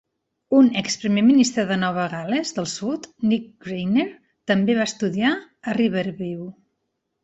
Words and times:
Un 0.59 0.69
exprimer 0.79 1.23
ministre 1.27 1.65
de 1.73 1.77
Nova 1.83 2.07
Gal·les 2.15 2.55
del 2.61 2.69
Sud, 2.73 3.07
Nick 3.35 3.47
Greiner, 3.69 4.09
també 4.55 4.81
va 4.83 4.91
estudiar 4.93 5.39
a 5.41 5.81
Riverview. 5.83 6.47